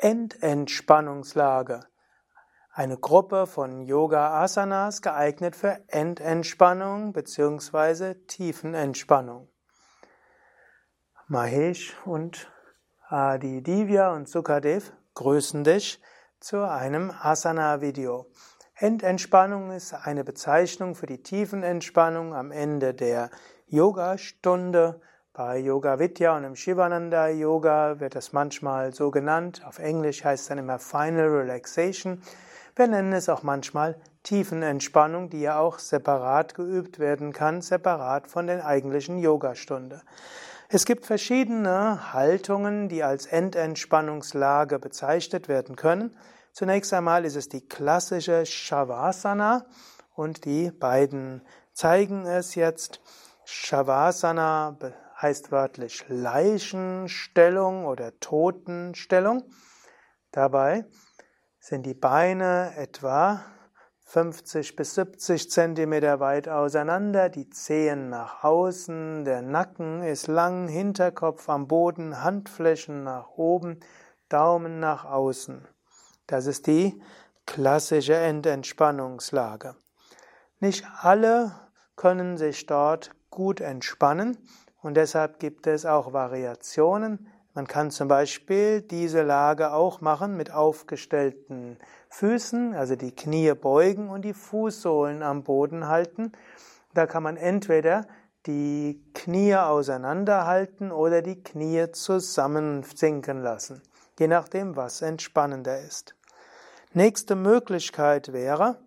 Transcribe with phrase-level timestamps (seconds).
[0.00, 1.80] Endentspannungslage.
[2.72, 8.14] Eine Gruppe von Yoga Asanas geeignet für Endentspannung bzw.
[8.28, 9.48] Tiefenentspannung.
[11.26, 12.48] Mahesh und
[13.08, 16.00] Adi Divya und Sukadev grüßen dich
[16.38, 18.30] zu einem Asana-Video.
[18.76, 23.30] Endentspannung ist eine Bezeichnung für die Tiefenentspannung am Ende der
[23.66, 25.00] Yoga-Stunde
[25.38, 29.62] bei Yoga Vidya und im Shivananda Yoga wird das manchmal so genannt.
[29.64, 32.20] Auf Englisch heißt es dann immer Final Relaxation.
[32.74, 38.48] Wir nennen es auch manchmal Tiefenentspannung, die ja auch separat geübt werden kann, separat von
[38.48, 40.02] der eigentlichen Yogastunde.
[40.70, 46.16] Es gibt verschiedene Haltungen, die als Endentspannungslage bezeichnet werden können.
[46.50, 49.66] Zunächst einmal ist es die klassische Shavasana
[50.16, 51.42] und die beiden
[51.74, 53.00] zeigen es jetzt.
[53.44, 54.76] Shavasana
[55.20, 59.44] heißt wörtlich Leichenstellung oder Totenstellung.
[60.30, 60.84] Dabei
[61.58, 63.44] sind die Beine etwa
[64.06, 71.48] 50 bis 70 Zentimeter weit auseinander, die Zehen nach außen, der Nacken ist lang, Hinterkopf
[71.50, 73.80] am Boden, Handflächen nach oben,
[74.30, 75.68] Daumen nach außen.
[76.26, 77.02] Das ist die
[77.44, 79.74] klassische Endentspannungslage.
[80.58, 81.52] Nicht alle
[81.96, 84.38] können sich dort gut entspannen.
[84.88, 87.28] Und deshalb gibt es auch Variationen.
[87.52, 91.76] Man kann zum Beispiel diese Lage auch machen mit aufgestellten
[92.08, 96.32] Füßen, also die Knie beugen und die Fußsohlen am Boden halten.
[96.94, 98.06] Da kann man entweder
[98.46, 103.82] die Knie auseinanderhalten oder die Knie zusammensinken lassen,
[104.18, 106.14] je nachdem, was entspannender ist.
[106.94, 108.78] Nächste Möglichkeit wäre,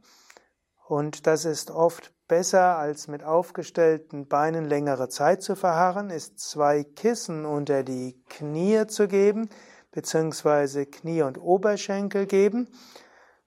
[0.92, 6.84] und das ist oft Besser als mit aufgestellten Beinen längere Zeit zu verharren, ist zwei
[6.84, 9.50] Kissen unter die Knie zu geben,
[9.92, 12.68] beziehungsweise Knie und Oberschenkel geben.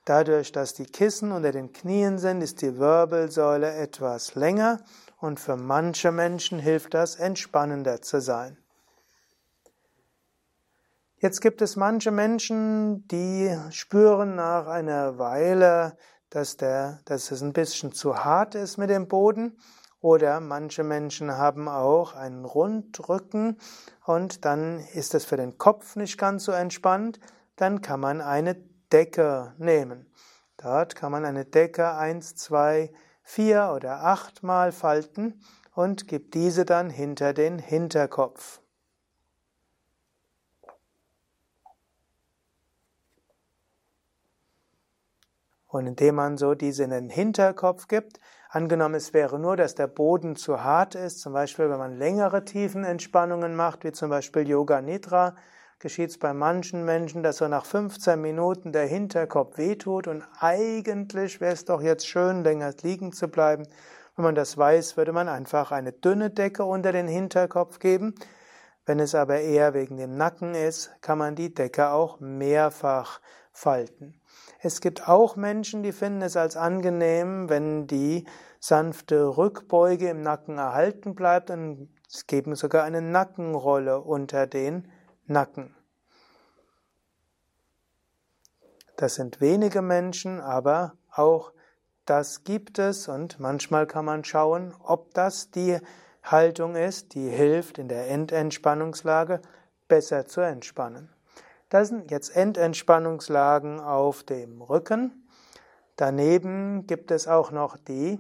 [0.06, 4.80] Dadurch, dass die Kissen unter den Knien sind, ist die Wirbelsäule etwas länger
[5.18, 8.56] und für manche Menschen hilft das, entspannender zu sein.
[11.18, 15.96] Jetzt gibt es manche Menschen, die spüren nach einer Weile,
[16.34, 19.56] dass, der, dass es ein bisschen zu hart ist mit dem Boden.
[20.00, 23.56] Oder manche Menschen haben auch einen Rundrücken
[24.04, 27.20] und dann ist es für den Kopf nicht ganz so entspannt.
[27.56, 28.56] Dann kann man eine
[28.92, 30.06] Decke nehmen.
[30.58, 35.40] Dort kann man eine Decke eins, zwei, vier oder achtmal falten
[35.74, 38.60] und gibt diese dann hinter den Hinterkopf.
[45.74, 49.88] Und indem man so diese in den Hinterkopf gibt, angenommen es wäre nur, dass der
[49.88, 54.80] Boden zu hart ist, zum Beispiel wenn man längere Tiefenentspannungen macht, wie zum Beispiel Yoga
[54.80, 55.34] Nidra,
[55.80, 61.40] geschieht es bei manchen Menschen, dass so nach 15 Minuten der Hinterkopf wehtut und eigentlich
[61.40, 63.66] wäre es doch jetzt schön, länger liegen zu bleiben.
[64.14, 68.14] Wenn man das weiß, würde man einfach eine dünne Decke unter den Hinterkopf geben.
[68.86, 74.20] Wenn es aber eher wegen dem Nacken ist, kann man die Decke auch mehrfach falten.
[74.60, 78.26] Es gibt auch Menschen, die finden es als angenehm, wenn die
[78.60, 84.90] sanfte Rückbeuge im Nacken erhalten bleibt und es geben sogar eine Nackenrolle unter den
[85.26, 85.74] Nacken.
[88.96, 91.52] Das sind wenige Menschen, aber auch
[92.04, 95.78] das gibt es und manchmal kann man schauen, ob das die
[96.24, 99.40] Haltung ist, die hilft in der Endentspannungslage
[99.88, 101.10] besser zu entspannen.
[101.68, 105.28] Das sind jetzt Endentspannungslagen auf dem Rücken.
[105.96, 108.18] Daneben gibt es auch noch die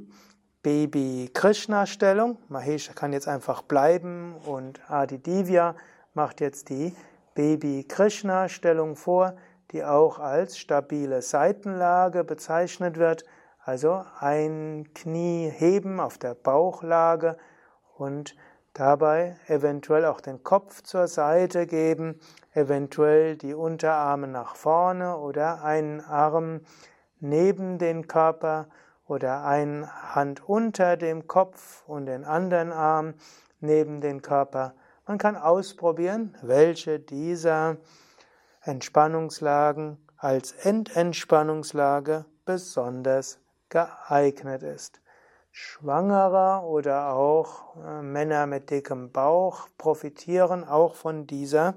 [0.62, 2.38] Baby-Krishna-Stellung.
[2.48, 5.74] Mahesh kann jetzt einfach bleiben und Adi Divya
[6.12, 6.94] macht jetzt die
[7.34, 9.34] Baby-Krishna-Stellung vor,
[9.72, 13.24] die auch als stabile Seitenlage bezeichnet wird.
[13.64, 17.36] Also ein Knie heben auf der Bauchlage
[17.96, 18.34] und
[18.74, 22.18] Dabei eventuell auch den Kopf zur Seite geben,
[22.54, 26.62] eventuell die Unterarme nach vorne oder einen Arm
[27.20, 28.66] neben den Körper
[29.06, 33.14] oder eine Hand unter dem Kopf und den anderen Arm
[33.60, 34.74] neben den Körper.
[35.06, 37.76] Man kann ausprobieren, welche dieser
[38.62, 43.38] Entspannungslagen als Endentspannungslage besonders
[43.68, 45.00] geeignet ist.
[45.56, 51.74] Schwangere oder auch äh, Männer mit dickem Bauch profitieren auch von dieser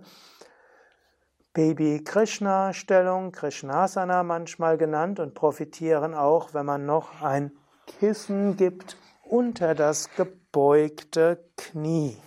[1.53, 7.51] Baby-Krishna-Stellung, Krishnasana manchmal genannt, und profitieren auch, wenn man noch ein
[7.85, 12.17] Kissen gibt unter das gebeugte Knie.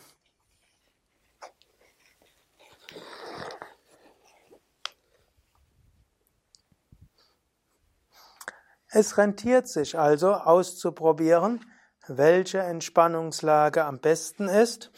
[8.93, 11.65] Es rentiert sich also auszuprobieren,
[12.09, 14.91] welche Entspannungslage am besten ist.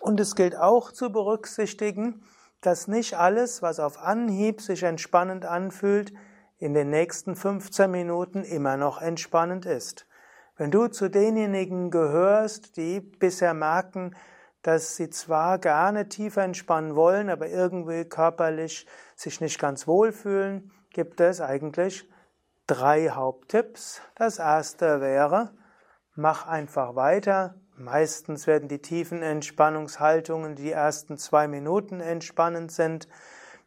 [0.00, 2.22] Und es gilt auch zu berücksichtigen,
[2.60, 6.12] dass nicht alles, was auf Anhieb sich entspannend anfühlt,
[6.58, 10.06] in den nächsten 15 Minuten immer noch entspannend ist.
[10.56, 14.14] Wenn du zu denjenigen gehörst, die bisher merken,
[14.62, 18.86] dass sie zwar gerne tiefer entspannen wollen, aber irgendwie körperlich
[19.16, 22.08] sich nicht ganz wohlfühlen, gibt es eigentlich
[22.66, 24.00] drei Haupttipps.
[24.14, 25.50] Das erste wäre,
[26.14, 27.54] mach einfach weiter.
[27.76, 33.08] Meistens werden die tiefen Entspannungshaltungen, die ersten zwei Minuten entspannend sind,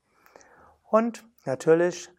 [0.84, 2.10] Und natürlich,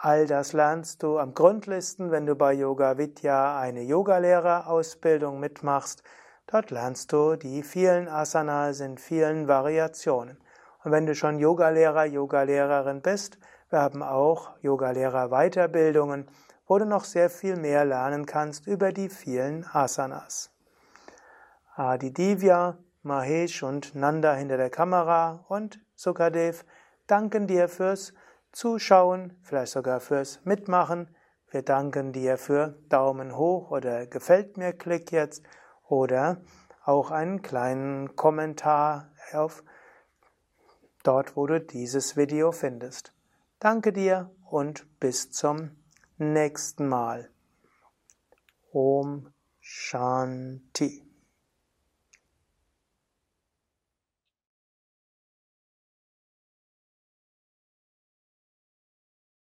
[0.00, 6.02] all das lernst du am Grundlisten, wenn du bei Yoga Vidya eine Yogalehrerausbildung mitmachst.
[6.48, 10.38] Dort lernst du die vielen Asanas in vielen Variationen.
[10.82, 13.38] Und wenn du schon Yogalehrer, Yogalehrerin bist,
[13.70, 16.28] wir haben auch Yogalehrer Weiterbildungen,
[16.66, 20.50] wo du noch sehr viel mehr lernen kannst über die vielen Asanas.
[21.76, 26.64] Adi Divya Mahesh und Nanda hinter der Kamera und Sukadev
[27.06, 28.14] danken dir fürs
[28.52, 31.14] Zuschauen, vielleicht sogar fürs Mitmachen.
[31.50, 35.42] Wir danken dir für Daumen hoch oder gefällt mir Klick jetzt
[35.88, 36.40] oder
[36.84, 39.64] auch einen kleinen Kommentar auf
[41.02, 43.12] dort, wo du dieses Video findest.
[43.58, 45.70] Danke dir und bis zum
[46.18, 47.30] nächsten Mal.
[48.72, 51.11] Om Shanti.